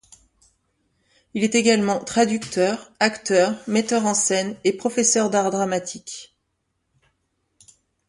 Il 1.35 1.43
est 1.43 1.53
également 1.53 2.03
traducteur, 2.03 2.91
acteur, 2.99 3.55
metteur 3.67 4.07
en 4.07 4.15
scène 4.15 4.57
et 4.63 4.73
professeur 4.75 5.29
d’art 5.29 5.51
dramatique. 5.51 6.35